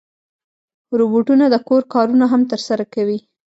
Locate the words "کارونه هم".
1.93-2.41